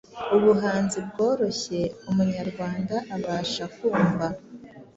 [0.35, 4.27] ubuhanzi bworoshye umunyarwanda abasha kumva